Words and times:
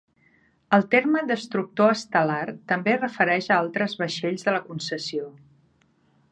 El 0.77 0.85
terme 0.95 1.21
"Destructor 1.31 1.91
estel·lar" 1.97 2.39
també 2.73 2.95
es 2.95 3.03
refereix 3.05 3.51
a 3.53 3.61
altres 3.67 3.95
vaixells 4.03 4.49
de 4.49 4.59
la 4.59 4.67
concessió. 4.73 5.33